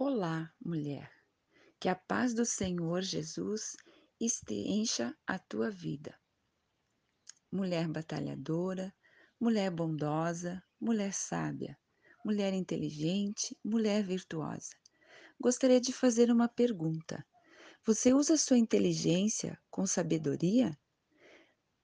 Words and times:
Olá, 0.00 0.48
mulher. 0.64 1.10
Que 1.80 1.88
a 1.88 1.94
paz 1.96 2.32
do 2.32 2.46
Senhor 2.46 3.02
Jesus 3.02 3.76
encha 4.48 5.12
a 5.26 5.40
tua 5.40 5.72
vida. 5.72 6.16
Mulher 7.50 7.88
batalhadora, 7.88 8.94
mulher 9.40 9.72
bondosa, 9.72 10.62
mulher 10.80 11.12
sábia, 11.12 11.76
mulher 12.24 12.54
inteligente, 12.54 13.58
mulher 13.64 14.04
virtuosa. 14.04 14.70
Gostaria 15.40 15.80
de 15.80 15.92
fazer 15.92 16.30
uma 16.30 16.46
pergunta. 16.46 17.26
Você 17.84 18.14
usa 18.14 18.36
sua 18.36 18.56
inteligência 18.56 19.58
com 19.68 19.84
sabedoria? 19.84 20.78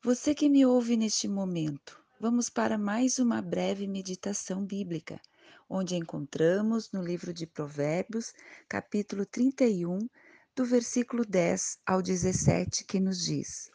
Você 0.05 0.37
que 0.37 0.49
me 0.49 0.65
ouve 0.65 0.97
neste 0.97 1.27
momento, 1.27 2.01
vamos 2.21 2.49
para 2.49 2.79
mais 2.79 3.19
uma 3.19 3.43
breve 3.43 3.89
meditação 3.89 4.65
bíblica 4.65 5.21
onde 5.69 5.97
encontramos 5.97 6.93
no 6.93 7.03
livro 7.03 7.33
de 7.33 7.47
Provérbios, 7.47 8.35
capítulo 8.69 9.25
31, 9.25 10.09
do 10.55 10.65
versículo 10.65 11.25
10 11.25 11.79
ao 11.87 12.03
17, 12.03 12.85
que 12.85 13.01
nos 13.01 13.25
diz: 13.25 13.71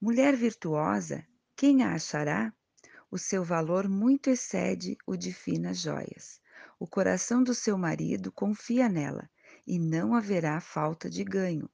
Mulher 0.00 0.36
virtuosa, 0.36 1.26
quem 1.54 1.82
a 1.82 1.94
achará? 1.94 2.52
O 3.10 3.18
seu 3.18 3.44
valor 3.44 3.88
muito 3.88 4.28
excede 4.28 4.96
o 5.06 5.16
de 5.16 5.32
finas 5.32 5.78
joias. 5.78 6.40
O 6.78 6.86
coração 6.86 7.42
do 7.42 7.54
seu 7.54 7.78
marido 7.78 8.30
confia 8.32 8.88
nela, 8.88 9.30
e 9.66 9.78
não 9.78 10.14
haverá 10.14 10.60
falta 10.60 11.08
de 11.08 11.24
ganho. 11.24 11.70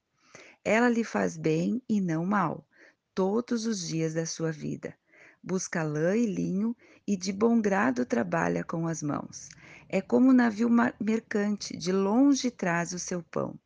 Ela 0.64 0.88
lhe 0.88 1.02
faz 1.02 1.36
bem 1.36 1.82
e 1.88 2.00
não 2.00 2.24
mal, 2.24 2.66
todos 3.14 3.66
os 3.66 3.88
dias 3.88 4.14
da 4.14 4.24
sua 4.24 4.52
vida 4.52 4.96
busca 5.42 5.82
lã 5.82 6.16
e 6.16 6.26
linho 6.26 6.76
e 7.06 7.16
de 7.16 7.32
bom 7.32 7.60
grado 7.60 8.06
trabalha 8.06 8.62
com 8.62 8.86
as 8.86 9.02
mãos. 9.02 9.48
É 9.88 10.00
como 10.00 10.30
um 10.30 10.32
navio 10.32 10.70
mercante, 11.00 11.76
de 11.76 11.92
longe 11.92 12.50
traz 12.50 12.92
o 12.92 12.98
seu 12.98 13.22
pão. 13.22 13.58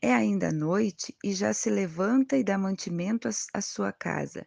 É 0.00 0.14
ainda 0.14 0.52
noite 0.52 1.14
e 1.24 1.32
já 1.32 1.52
se 1.52 1.70
levanta 1.70 2.36
e 2.36 2.44
dá 2.44 2.56
mantimento 2.56 3.28
à 3.52 3.60
sua 3.60 3.92
casa 3.92 4.46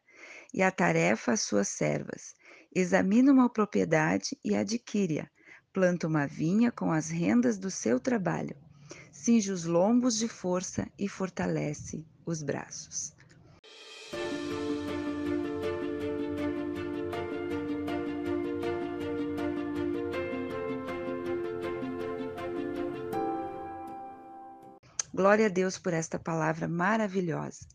e 0.54 0.62
a 0.62 0.72
tarefa 0.72 1.34
às 1.34 1.42
suas 1.42 1.68
servas. 1.68 2.34
Examina 2.74 3.34
uma 3.34 3.50
propriedade 3.50 4.38
e 4.44 4.56
adquire-a. 4.56 5.30
Planta 5.74 6.08
uma 6.08 6.28
vinha 6.28 6.72
com 6.72 6.92
as 6.92 7.10
rendas 7.10 7.58
do 7.58 7.72
seu 7.72 8.00
trabalho. 8.00 8.56
Cinge 9.12 9.52
os 9.52 9.66
lombos 9.66 10.18
de 10.18 10.28
força 10.28 10.88
e 10.98 11.08
fortalece 11.08 12.06
os 12.26 12.42
braços. 12.42 13.14
Glória 25.14 25.48
a 25.48 25.50
Deus 25.50 25.78
por 25.78 25.94
esta 25.94 26.18
palavra 26.18 26.70
maravilhosa. 26.70 27.68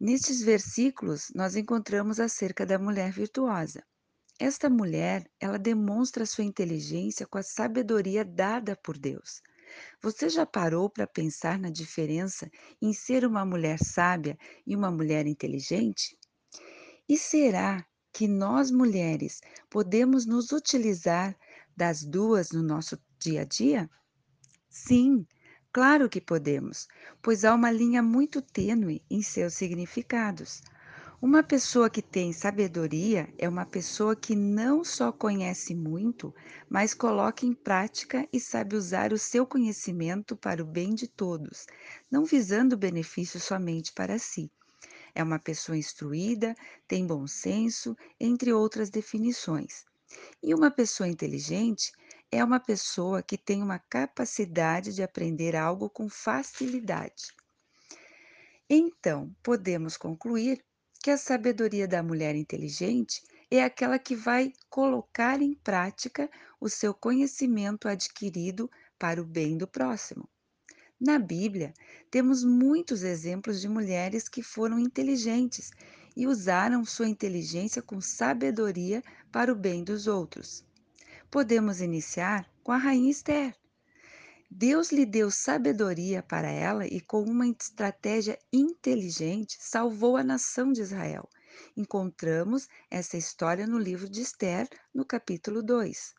Nestes 0.00 0.40
versículos, 0.40 1.30
nós 1.34 1.54
encontramos 1.54 2.18
acerca 2.18 2.64
da 2.64 2.78
mulher 2.78 3.12
virtuosa. 3.12 3.84
Esta 4.38 4.70
mulher, 4.70 5.30
ela 5.38 5.58
demonstra 5.58 6.24
sua 6.24 6.44
inteligência 6.44 7.26
com 7.26 7.36
a 7.36 7.42
sabedoria 7.42 8.24
dada 8.24 8.74
por 8.74 8.96
Deus. 8.96 9.42
Você 10.00 10.30
já 10.30 10.46
parou 10.46 10.88
para 10.88 11.06
pensar 11.06 11.58
na 11.58 11.68
diferença 11.68 12.50
em 12.80 12.94
ser 12.94 13.26
uma 13.26 13.44
mulher 13.44 13.78
sábia 13.78 14.38
e 14.66 14.74
uma 14.74 14.90
mulher 14.90 15.26
inteligente? 15.26 16.18
E 17.06 17.18
será 17.18 17.84
que 18.14 18.26
nós 18.26 18.70
mulheres 18.70 19.42
podemos 19.68 20.24
nos 20.24 20.52
utilizar 20.52 21.36
das 21.76 22.02
duas 22.02 22.50
no 22.50 22.62
nosso 22.62 22.98
dia 23.18 23.42
a 23.42 23.44
dia? 23.44 23.90
Sim, 24.70 25.26
Claro 25.72 26.08
que 26.08 26.20
podemos, 26.20 26.88
pois 27.22 27.44
há 27.44 27.54
uma 27.54 27.70
linha 27.70 28.02
muito 28.02 28.42
tênue 28.42 29.02
em 29.08 29.22
seus 29.22 29.54
significados. 29.54 30.62
Uma 31.22 31.44
pessoa 31.44 31.88
que 31.88 32.02
tem 32.02 32.32
sabedoria 32.32 33.32
é 33.38 33.48
uma 33.48 33.64
pessoa 33.64 34.16
que 34.16 34.34
não 34.34 34.82
só 34.82 35.12
conhece 35.12 35.74
muito, 35.74 36.34
mas 36.68 36.92
coloca 36.92 37.46
em 37.46 37.54
prática 37.54 38.26
e 38.32 38.40
sabe 38.40 38.74
usar 38.74 39.12
o 39.12 39.18
seu 39.18 39.46
conhecimento 39.46 40.34
para 40.34 40.60
o 40.60 40.66
bem 40.66 40.92
de 40.92 41.06
todos, 41.06 41.66
não 42.10 42.24
visando 42.24 42.76
benefício 42.76 43.38
somente 43.38 43.92
para 43.92 44.18
si. 44.18 44.50
É 45.14 45.22
uma 45.22 45.38
pessoa 45.38 45.78
instruída, 45.78 46.54
tem 46.88 47.06
bom 47.06 47.28
senso, 47.28 47.96
entre 48.18 48.52
outras 48.52 48.90
definições. 48.90 49.84
E 50.42 50.52
uma 50.52 50.70
pessoa 50.70 51.08
inteligente 51.08 51.92
é 52.32 52.44
uma 52.44 52.60
pessoa 52.60 53.22
que 53.22 53.36
tem 53.36 53.62
uma 53.62 53.78
capacidade 53.78 54.94
de 54.94 55.02
aprender 55.02 55.56
algo 55.56 55.90
com 55.90 56.08
facilidade. 56.08 57.34
Então, 58.68 59.34
podemos 59.42 59.96
concluir 59.96 60.64
que 61.02 61.10
a 61.10 61.16
sabedoria 61.16 61.88
da 61.88 62.02
mulher 62.02 62.36
inteligente 62.36 63.22
é 63.50 63.64
aquela 63.64 63.98
que 63.98 64.14
vai 64.14 64.52
colocar 64.68 65.42
em 65.42 65.54
prática 65.54 66.30
o 66.60 66.68
seu 66.68 66.94
conhecimento 66.94 67.88
adquirido 67.88 68.70
para 68.96 69.20
o 69.20 69.24
bem 69.24 69.58
do 69.58 69.66
próximo. 69.66 70.28
Na 71.00 71.18
Bíblia, 71.18 71.72
temos 72.10 72.44
muitos 72.44 73.02
exemplos 73.02 73.60
de 73.60 73.68
mulheres 73.68 74.28
que 74.28 74.42
foram 74.42 74.78
inteligentes 74.78 75.70
e 76.14 76.26
usaram 76.26 76.84
sua 76.84 77.08
inteligência 77.08 77.80
com 77.80 78.00
sabedoria 78.00 79.02
para 79.32 79.50
o 79.50 79.56
bem 79.56 79.82
dos 79.82 80.06
outros. 80.06 80.64
Podemos 81.30 81.80
iniciar 81.80 82.50
com 82.60 82.72
a 82.72 82.76
rainha 82.76 83.08
Esther. 83.08 83.54
Deus 84.50 84.90
lhe 84.90 85.06
deu 85.06 85.30
sabedoria 85.30 86.24
para 86.24 86.50
ela 86.50 86.88
e, 86.88 87.00
com 87.00 87.22
uma 87.22 87.46
estratégia 87.46 88.36
inteligente, 88.52 89.56
salvou 89.60 90.16
a 90.16 90.24
nação 90.24 90.72
de 90.72 90.80
Israel. 90.80 91.28
Encontramos 91.76 92.66
essa 92.90 93.16
história 93.16 93.64
no 93.64 93.78
livro 93.78 94.08
de 94.08 94.22
Esther, 94.22 94.68
no 94.92 95.04
capítulo 95.04 95.62
2. 95.62 96.16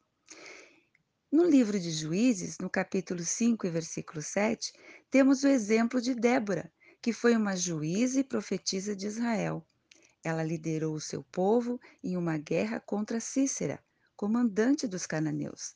No 1.30 1.44
livro 1.44 1.78
de 1.78 1.92
Juízes, 1.92 2.58
no 2.58 2.70
capítulo 2.70 3.22
5 3.22 3.68
e 3.68 3.70
versículo 3.70 4.22
7, 4.22 4.72
temos 5.10 5.44
o 5.44 5.50
exemplo 5.50 6.00
de 6.00 6.16
Débora, 6.16 6.72
que 7.02 7.12
foi 7.12 7.36
uma 7.36 7.58
juíza 7.58 8.22
e 8.22 8.24
profetisa 8.24 8.96
de 8.96 9.08
Israel. 9.08 9.62
Ela 10.24 10.42
liderou 10.42 10.96
o 10.96 11.02
seu 11.02 11.22
povo 11.22 11.82
em 12.02 12.16
uma 12.16 12.38
guerra 12.38 12.80
contra 12.80 13.20
Cícera 13.20 13.78
comandante 14.22 14.88
dos 14.88 15.08
cananeus. 15.08 15.76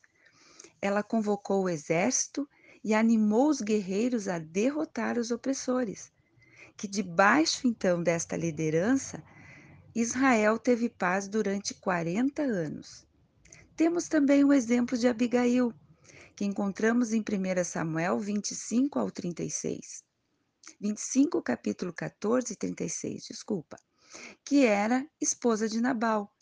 Ela 0.79 1.01
convocou 1.01 1.63
o 1.63 1.69
exército 1.69 2.47
e 2.83 2.93
animou 2.93 3.49
os 3.49 3.59
guerreiros 3.59 4.27
a 4.27 4.37
derrotar 4.37 5.17
os 5.17 5.31
opressores. 5.31 6.11
Que 6.77 6.87
debaixo 6.87 7.67
então 7.67 8.03
desta 8.03 8.37
liderança, 8.37 9.23
Israel 9.95 10.59
teve 10.59 10.89
paz 10.89 11.27
durante 11.27 11.73
40 11.73 12.43
anos. 12.43 13.07
Temos 13.75 14.07
também 14.07 14.43
o 14.43 14.53
exemplo 14.53 14.95
de 14.95 15.07
Abigail, 15.07 15.73
que 16.35 16.45
encontramos 16.45 17.13
em 17.13 17.21
1 17.21 17.63
Samuel 17.63 18.19
25 18.19 18.99
ao 18.99 19.09
36. 19.09 20.03
25, 20.79 21.41
capítulo 21.41 21.91
14 21.91 22.53
e 22.53 22.55
36, 22.55 23.23
desculpa, 23.23 23.75
que 24.43 24.67
era 24.67 25.03
esposa 25.19 25.67
de 25.67 25.81
Nabal. 25.81 26.34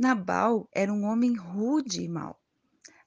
Nabal 0.00 0.66
era 0.72 0.90
um 0.90 1.04
homem 1.04 1.34
rude 1.34 2.00
e 2.00 2.08
mau. 2.08 2.40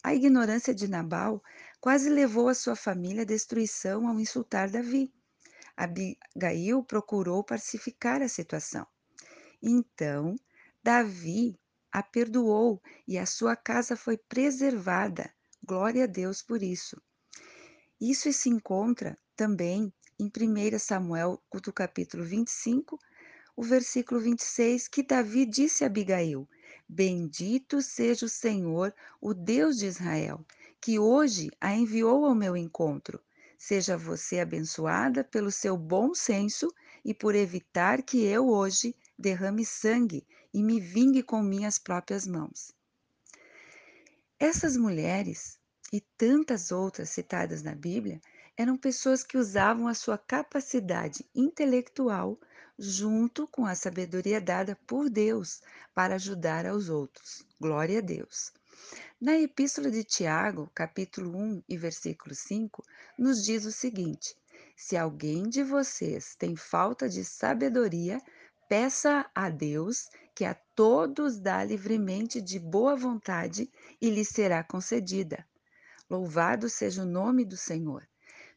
A 0.04 0.14
ignorância 0.14 0.76
de 0.76 0.88
Nabal 0.88 1.42
quase 1.82 2.08
levou 2.08 2.48
a 2.48 2.54
sua 2.54 2.76
família 2.76 3.24
à 3.24 3.26
destruição 3.26 4.08
ao 4.08 4.20
insultar 4.20 4.70
Davi. 4.70 5.12
Abigail 5.76 6.84
procurou 6.84 7.44
pacificar 7.44 8.22
a 8.22 8.28
situação. 8.28 8.86
Então, 9.60 10.36
Davi 10.84 11.60
a 11.92 12.04
perdoou 12.04 12.80
e 13.08 13.18
a 13.18 13.26
sua 13.26 13.56
casa 13.56 13.96
foi 13.96 14.16
preservada. 14.16 15.34
Glória 15.64 16.04
a 16.04 16.08
Deus 16.08 16.44
por 16.44 16.62
isso. 16.62 17.02
Isso 18.00 18.32
se 18.32 18.50
encontra 18.50 19.18
também 19.36 19.92
em 20.20 20.28
1 20.28 20.78
Samuel, 20.78 21.42
do 21.52 21.74
capítulo 21.74 22.24
25, 22.24 23.00
o 23.56 23.64
versículo 23.64 24.22
26, 24.22 24.88
que 24.88 25.02
Davi 25.02 25.48
disse 25.48 25.84
a 25.84 25.88
Abigail: 25.88 26.48
Bendito 26.96 27.82
seja 27.82 28.28
o 28.28 28.30
Senhor, 28.30 28.94
o 29.20 29.34
Deus 29.34 29.80
de 29.80 29.88
Israel, 29.88 30.46
que 30.80 31.00
hoje 31.00 31.50
a 31.60 31.74
enviou 31.74 32.24
ao 32.24 32.36
meu 32.36 32.56
encontro. 32.56 33.20
Seja 33.58 33.98
você 33.98 34.40
abençoada 34.40 35.24
pelo 35.24 35.52
seu 35.52 35.76
bom 35.76 36.14
senso 36.14 36.72
e 37.04 37.12
por 37.12 37.34
evitar 37.34 38.04
que 38.04 38.24
eu 38.24 38.48
hoje 38.48 38.96
derrame 39.18 39.66
sangue 39.66 40.24
e 40.54 40.62
me 40.62 40.80
vingue 40.80 41.24
com 41.24 41.42
minhas 41.42 41.80
próprias 41.80 42.28
mãos. 42.28 42.72
Essas 44.40 44.78
mulheres 44.78 45.58
e 45.92 46.00
tantas 46.00 46.72
outras 46.72 47.10
citadas 47.10 47.64
na 47.64 47.74
Bíblia 47.74 48.22
eram 48.56 48.78
pessoas 48.78 49.24
que 49.24 49.36
usavam 49.36 49.88
a 49.88 49.96
sua 49.96 50.20
capacidade 50.20 51.26
intelectual 51.34 52.40
junto 52.84 53.48
com 53.48 53.66
a 53.66 53.76
sabedoria 53.76 54.42
dada 54.42 54.78
por 54.86 55.10
Deus 55.10 55.62
para 55.94 56.16
ajudar 56.16 56.66
aos 56.66 56.90
outros. 56.90 57.46
Glória 57.60 58.00
a 58.00 58.02
Deus. 58.02 58.52
Na 59.20 59.38
Epístola 59.40 59.90
de 59.90 60.04
Tiago, 60.04 60.70
capítulo 60.76 61.38
1 61.38 61.64
e 61.70 61.78
versículo 61.78 62.36
5, 62.36 62.84
nos 63.18 63.44
diz 63.44 63.66
o 63.66 63.72
seguinte: 63.72 64.36
Se 64.76 64.98
alguém 64.98 65.48
de 65.48 65.64
vocês 65.64 66.36
tem 66.36 66.56
falta 66.56 67.08
de 67.08 67.24
sabedoria, 67.24 68.22
peça 68.68 69.30
a 69.34 69.50
Deus, 69.50 70.10
que 70.36 70.44
a 70.44 70.54
todos 70.76 71.40
dá 71.40 71.64
livremente 71.64 72.42
de 72.42 72.60
boa 72.60 72.96
vontade, 72.96 73.72
e 74.02 74.10
lhe 74.10 74.26
será 74.26 74.64
concedida. 74.64 75.48
Louvado 76.10 76.70
seja 76.70 77.04
o 77.04 77.06
nome 77.06 77.46
do 77.46 77.56
Senhor. 77.56 78.06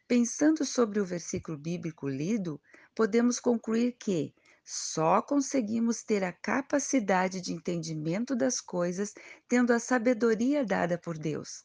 Pensando 0.09 0.65
sobre 0.65 1.01
o 1.01 1.05
versículo 1.05 1.57
bíblico 1.57 2.09
lido, 2.09 2.61
podemos 2.97 3.39
concluir 3.39 3.93
que 3.93 4.35
só 4.65 5.21
conseguimos 5.21 6.03
ter 6.03 6.25
a 6.25 6.33
capacidade 6.33 7.41
de 7.43 7.53
entendimento 7.53 8.35
das 8.35 8.61
coisas 8.61 9.15
tendo 9.47 9.73
a 9.73 9.79
sabedoria 9.79 10.65
dada 10.65 10.99
por 10.99 11.17
Deus. 11.17 11.63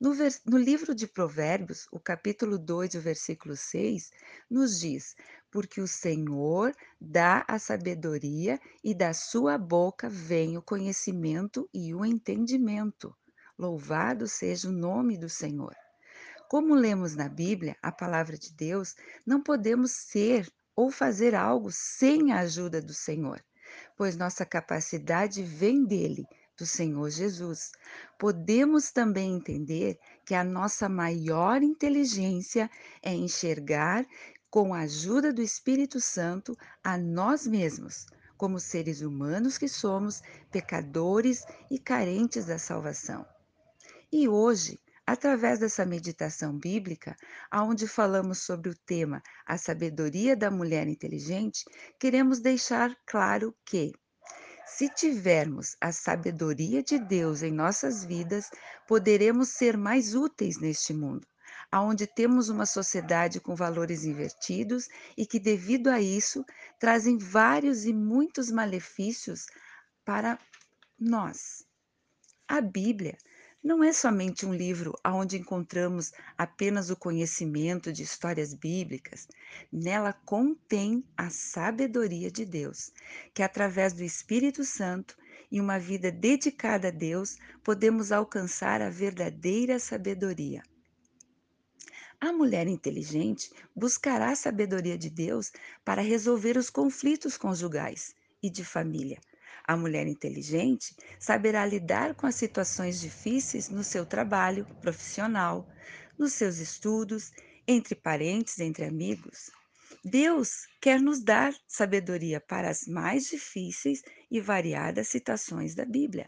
No, 0.00 0.12
no, 0.46 0.56
livro 0.56 0.94
de 0.94 1.08
Provérbios, 1.08 1.88
o 1.90 1.98
capítulo 1.98 2.56
2, 2.56 2.94
o 2.94 3.00
versículo 3.00 3.56
6, 3.56 4.12
nos 4.48 4.78
diz: 4.78 5.16
Porque 5.50 5.80
o 5.80 5.88
Senhor 5.88 6.72
dá 7.00 7.44
a 7.48 7.58
sabedoria 7.58 8.60
e 8.82 8.94
da 8.94 9.12
sua 9.12 9.58
boca 9.58 10.08
vem 10.08 10.56
o 10.56 10.62
conhecimento 10.62 11.68
e 11.74 11.92
o 11.92 12.04
entendimento. 12.04 13.12
Louvado 13.58 14.28
seja 14.28 14.68
o 14.68 14.72
nome 14.72 15.18
do 15.18 15.28
Senhor. 15.28 15.74
Como 16.48 16.74
lemos 16.74 17.14
na 17.14 17.28
Bíblia, 17.28 17.76
a 17.82 17.92
palavra 17.92 18.38
de 18.38 18.54
Deus, 18.54 18.94
não 19.26 19.42
podemos 19.42 19.90
ser 19.90 20.48
ou 20.78 20.92
fazer 20.92 21.34
algo 21.34 21.72
sem 21.72 22.30
a 22.30 22.38
ajuda 22.38 22.80
do 22.80 22.94
Senhor, 22.94 23.44
pois 23.96 24.16
nossa 24.16 24.46
capacidade 24.46 25.42
vem 25.42 25.84
dele, 25.84 26.24
do 26.56 26.64
Senhor 26.64 27.10
Jesus. 27.10 27.72
Podemos 28.16 28.92
também 28.92 29.34
entender 29.34 29.98
que 30.24 30.36
a 30.36 30.44
nossa 30.44 30.88
maior 30.88 31.64
inteligência 31.64 32.70
é 33.02 33.12
enxergar, 33.12 34.06
com 34.48 34.72
a 34.72 34.82
ajuda 34.82 35.32
do 35.32 35.42
Espírito 35.42 36.00
Santo, 36.00 36.56
a 36.84 36.96
nós 36.96 37.44
mesmos, 37.44 38.06
como 38.36 38.60
seres 38.60 39.00
humanos 39.00 39.58
que 39.58 39.66
somos, 39.66 40.22
pecadores 40.48 41.44
e 41.68 41.76
carentes 41.80 42.46
da 42.46 42.56
salvação. 42.56 43.26
E 44.12 44.28
hoje, 44.28 44.78
Através 45.08 45.58
dessa 45.58 45.86
meditação 45.86 46.58
bíblica, 46.58 47.16
onde 47.50 47.88
falamos 47.88 48.40
sobre 48.40 48.68
o 48.68 48.74
tema 48.74 49.22
A 49.46 49.56
Sabedoria 49.56 50.36
da 50.36 50.50
Mulher 50.50 50.86
Inteligente, 50.86 51.64
queremos 51.98 52.40
deixar 52.40 52.94
claro 53.06 53.56
que, 53.64 53.90
se 54.66 54.86
tivermos 54.90 55.74
a 55.80 55.92
sabedoria 55.92 56.82
de 56.82 56.98
Deus 56.98 57.42
em 57.42 57.50
nossas 57.50 58.04
vidas, 58.04 58.50
poderemos 58.86 59.48
ser 59.48 59.78
mais 59.78 60.14
úteis 60.14 60.60
neste 60.60 60.92
mundo, 60.92 61.26
onde 61.72 62.06
temos 62.06 62.50
uma 62.50 62.66
sociedade 62.66 63.40
com 63.40 63.56
valores 63.56 64.04
invertidos 64.04 64.88
e 65.16 65.24
que, 65.24 65.40
devido 65.40 65.88
a 65.88 66.02
isso, 66.02 66.44
trazem 66.78 67.16
vários 67.16 67.86
e 67.86 67.94
muitos 67.94 68.50
malefícios 68.50 69.46
para 70.04 70.38
nós. 71.00 71.66
A 72.46 72.60
Bíblia 72.60 73.16
não 73.62 73.82
é 73.82 73.92
somente 73.92 74.46
um 74.46 74.54
livro 74.54 74.94
onde 75.04 75.36
encontramos 75.36 76.12
apenas 76.36 76.90
o 76.90 76.96
conhecimento 76.96 77.92
de 77.92 78.02
histórias 78.02 78.54
bíblicas. 78.54 79.26
Nela 79.72 80.12
contém 80.12 81.04
a 81.16 81.28
sabedoria 81.28 82.30
de 82.30 82.44
Deus, 82.44 82.92
que 83.34 83.42
através 83.42 83.92
do 83.92 84.02
Espírito 84.02 84.64
Santo 84.64 85.16
e 85.50 85.60
uma 85.60 85.78
vida 85.78 86.10
dedicada 86.10 86.88
a 86.88 86.92
Deus, 86.92 87.36
podemos 87.64 88.12
alcançar 88.12 88.80
a 88.80 88.90
verdadeira 88.90 89.78
sabedoria. 89.78 90.62
A 92.20 92.32
mulher 92.32 92.66
inteligente 92.66 93.52
buscará 93.74 94.30
a 94.30 94.36
sabedoria 94.36 94.98
de 94.98 95.10
Deus 95.10 95.52
para 95.84 96.02
resolver 96.02 96.56
os 96.56 96.70
conflitos 96.70 97.36
conjugais 97.36 98.14
e 98.42 98.50
de 98.50 98.64
família 98.64 99.18
a 99.68 99.76
mulher 99.76 100.06
inteligente 100.06 100.96
saberá 101.20 101.66
lidar 101.66 102.14
com 102.14 102.26
as 102.26 102.36
situações 102.36 102.98
difíceis 102.98 103.68
no 103.68 103.84
seu 103.84 104.06
trabalho 104.06 104.64
profissional, 104.80 105.68
nos 106.18 106.32
seus 106.32 106.56
estudos, 106.56 107.30
entre 107.66 107.94
parentes, 107.94 108.58
entre 108.60 108.86
amigos. 108.86 109.50
Deus 110.02 110.66
quer 110.80 110.98
nos 110.98 111.22
dar 111.22 111.54
sabedoria 111.66 112.40
para 112.40 112.70
as 112.70 112.86
mais 112.86 113.26
difíceis 113.26 114.00
e 114.30 114.40
variadas 114.40 115.08
situações 115.08 115.74
da 115.74 115.84
Bíblia. 115.84 116.24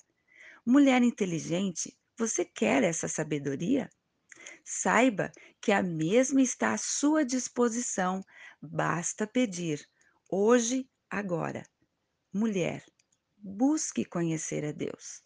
Mulher 0.67 1.03
inteligente, 1.03 1.97
você 2.19 2.45
quer 2.45 2.83
essa 2.85 3.09
sabedoria? 3.09 3.89
Saiba 4.63 5.33
que 5.63 5.73
a 5.73 5.83
mesma 5.83 6.43
está 6.43 6.75
à 6.75 6.79
sua 6.79 7.25
disposição, 7.25 8.23
basta 8.61 9.27
pedir, 9.27 9.83
hoje, 10.31 10.87
agora. 11.09 11.65
Mulher, 12.33 12.85
Busque 13.43 14.05
conhecer 14.05 14.67
a 14.67 14.73
Deus. 14.73 15.23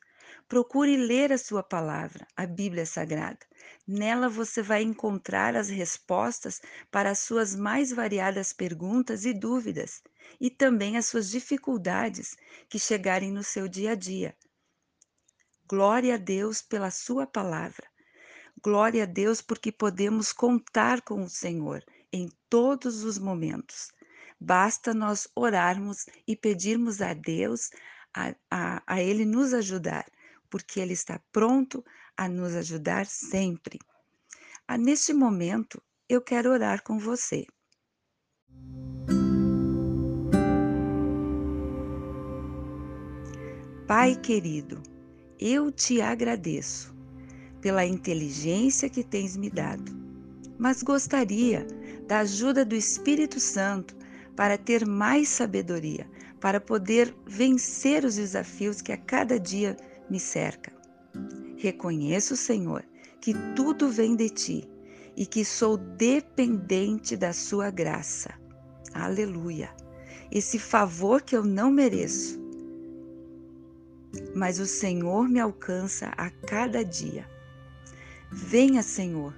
Procure 0.49 0.97
ler 0.97 1.33
a 1.33 1.39
sua 1.39 1.65
palavra, 1.65 2.27
a 2.37 2.47
Bíblia 2.47 2.87
Sagrada. 2.87 3.45
Nela 3.87 4.29
você 4.29 4.63
vai 4.63 4.83
encontrar 4.83 5.57
as 5.57 5.69
respostas 5.69 6.61
para 6.93 7.11
as 7.11 7.19
suas 7.19 7.57
mais 7.57 7.91
variadas 7.91 8.53
perguntas 8.53 9.25
e 9.25 9.35
dúvidas, 9.35 10.01
e 10.41 10.49
também 10.49 10.97
as 10.97 11.07
suas 11.07 11.29
dificuldades 11.29 12.37
que 12.69 12.79
chegarem 12.79 13.33
no 13.33 13.43
seu 13.43 13.67
dia 13.67 13.93
a 13.93 13.95
dia. 13.97 14.37
Glória 15.67 16.15
a 16.15 16.19
Deus 16.19 16.63
pela 16.63 16.93
sua 16.93 17.27
palavra. 17.27 17.89
Glória 18.63 19.03
a 19.03 19.07
Deus 19.07 19.41
porque 19.41 19.73
podemos 19.73 20.33
contar 20.33 21.03
com 21.03 21.25
o 21.25 21.29
Senhor 21.29 21.83
em 22.13 22.31
todos 22.49 23.03
os 23.03 23.19
momentos. 23.19 23.91
Basta 24.41 24.95
nós 24.95 25.27
orarmos 25.35 26.07
e 26.29 26.37
pedirmos 26.37 27.01
a 27.01 27.13
Deus 27.13 27.71
a, 28.15 28.35
a, 28.51 28.83
a 28.87 29.03
Ele 29.03 29.25
nos 29.25 29.53
ajudar, 29.53 30.07
porque 30.49 30.81
Ele 30.81 30.93
está 30.93 31.21
pronto 31.33 31.85
a 32.17 32.29
nos 32.29 32.55
ajudar 32.55 33.07
sempre. 33.07 33.79
Ah, 34.67 34.79
neste 34.79 35.13
momento, 35.13 35.83
eu 36.09 36.23
quero 36.23 36.51
orar 36.51 36.83
com 36.83 36.99
você. 36.99 37.45
Pai 43.87 44.17
querido, 44.17 44.83
eu 45.39 45.71
te 45.71 46.01
agradeço 46.01 46.95
pela 47.61 47.85
inteligência 47.85 48.89
que 48.89 49.05
tens 49.05 49.37
me 49.37 49.51
dado, 49.51 49.93
mas 50.59 50.83
gostaria 50.83 51.67
da 52.07 52.21
ajuda 52.21 52.65
do 52.65 52.75
Espírito 52.75 53.39
Santo 53.39 53.95
para 54.35 54.57
ter 54.57 54.87
mais 54.87 55.29
sabedoria, 55.29 56.09
para 56.45 56.61
poder 56.61 57.17
vencer 57.27 58.05
os 58.05 58.17
desafios 58.17 58.83
que 58.83 58.93
a 58.93 58.99
cada 58.99 59.41
dia 59.41 59.75
me 60.11 60.21
cerca. 60.21 60.71
Reconheço, 61.57 62.37
Senhor, 62.37 62.85
que 63.19 63.33
tudo 63.57 63.89
vem 63.89 64.15
de 64.15 64.29
ti 64.29 64.71
e 65.17 65.25
que 65.25 65.43
sou 65.43 65.79
dependente 65.79 67.17
da 67.17 67.33
sua 67.33 67.71
graça. 67.71 68.29
Aleluia. 68.93 69.75
Esse 70.31 70.59
favor 70.59 71.23
que 71.23 71.35
eu 71.35 71.43
não 71.43 71.71
mereço. 71.71 72.39
Mas 74.37 74.61
o 74.61 74.67
Senhor 74.67 75.27
me 75.27 75.41
alcança 75.41 76.13
a 76.15 76.29
cada 76.29 76.85
dia. 76.85 77.27
Venha, 78.31 78.83
Senhor, 78.83 79.35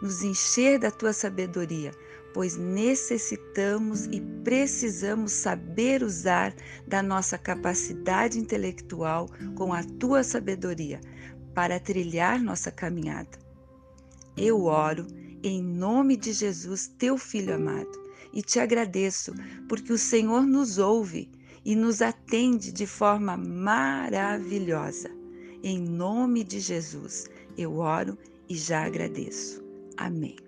nos 0.00 0.22
encher 0.22 0.78
da 0.78 0.90
tua 0.90 1.12
sabedoria 1.12 1.92
pois 2.36 2.54
necessitamos 2.58 4.04
e 4.12 4.20
precisamos 4.44 5.32
saber 5.32 6.02
usar 6.02 6.54
da 6.86 7.02
nossa 7.02 7.38
capacidade 7.38 8.38
intelectual 8.38 9.30
com 9.54 9.72
a 9.72 9.82
tua 9.82 10.22
sabedoria 10.22 11.00
para 11.54 11.80
trilhar 11.80 12.38
nossa 12.42 12.70
caminhada. 12.70 13.38
Eu 14.36 14.64
oro 14.64 15.06
em 15.42 15.62
nome 15.62 16.14
de 16.14 16.34
Jesus, 16.34 16.92
teu 16.98 17.16
filho 17.16 17.54
amado, 17.54 17.98
e 18.34 18.42
te 18.42 18.60
agradeço 18.60 19.32
porque 19.66 19.90
o 19.90 19.98
Senhor 19.98 20.42
nos 20.42 20.76
ouve 20.76 21.30
e 21.64 21.74
nos 21.74 22.02
atende 22.02 22.70
de 22.70 22.86
forma 22.86 23.34
maravilhosa. 23.38 25.08
Em 25.62 25.78
nome 25.78 26.44
de 26.44 26.60
Jesus, 26.60 27.30
eu 27.56 27.78
oro 27.78 28.18
e 28.46 28.54
já 28.54 28.84
agradeço. 28.84 29.64
Amém. 29.96 30.45